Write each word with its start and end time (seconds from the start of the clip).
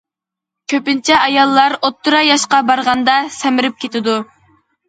كۆپىنچە 0.71 1.17
ئاياللار 1.25 1.77
ئوتتۇرا 1.79 2.23
ياشقا 2.31 2.63
بارغاندا 2.71 3.19
سەمرىپ 3.39 3.81
كېتىدۇ. 3.85 4.21